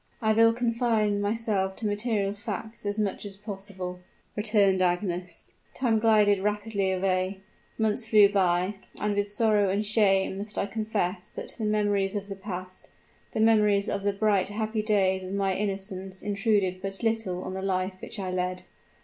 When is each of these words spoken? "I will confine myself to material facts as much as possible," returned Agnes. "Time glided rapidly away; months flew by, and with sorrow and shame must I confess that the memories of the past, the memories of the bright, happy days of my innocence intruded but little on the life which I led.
"I 0.19 0.33
will 0.33 0.51
confine 0.51 1.21
myself 1.21 1.75
to 1.75 1.85
material 1.85 2.33
facts 2.33 2.87
as 2.87 2.97
much 2.97 3.23
as 3.23 3.37
possible," 3.37 3.99
returned 4.35 4.81
Agnes. 4.81 5.51
"Time 5.75 5.99
glided 5.99 6.39
rapidly 6.39 6.91
away; 6.91 7.41
months 7.77 8.07
flew 8.07 8.27
by, 8.27 8.77
and 8.99 9.15
with 9.15 9.29
sorrow 9.31 9.69
and 9.69 9.85
shame 9.85 10.39
must 10.39 10.57
I 10.57 10.65
confess 10.65 11.29
that 11.29 11.49
the 11.49 11.65
memories 11.65 12.15
of 12.15 12.29
the 12.29 12.35
past, 12.35 12.89
the 13.33 13.39
memories 13.41 13.87
of 13.87 14.01
the 14.01 14.11
bright, 14.11 14.49
happy 14.49 14.81
days 14.81 15.21
of 15.23 15.33
my 15.33 15.53
innocence 15.53 16.23
intruded 16.23 16.81
but 16.81 17.03
little 17.03 17.43
on 17.43 17.53
the 17.53 17.61
life 17.61 18.01
which 18.01 18.17
I 18.17 18.31
led. 18.31 18.63